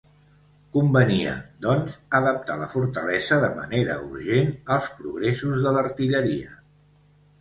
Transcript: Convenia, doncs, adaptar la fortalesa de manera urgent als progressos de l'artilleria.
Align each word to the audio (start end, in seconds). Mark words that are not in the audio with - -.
Convenia, 0.75 1.33
doncs, 1.65 1.97
adaptar 2.19 2.57
la 2.63 2.69
fortalesa 2.73 3.39
de 3.43 3.51
manera 3.59 3.99
urgent 4.07 4.51
als 4.77 4.89
progressos 5.03 5.63
de 5.67 5.75
l'artilleria. 5.77 6.61